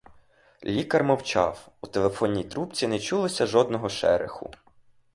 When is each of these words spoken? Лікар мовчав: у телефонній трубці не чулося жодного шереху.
Лікар 0.65 1.03
мовчав: 1.03 1.69
у 1.81 1.87
телефонній 1.87 2.43
трубці 2.43 2.87
не 2.87 2.99
чулося 2.99 3.45
жодного 3.45 3.89
шереху. 3.89 4.51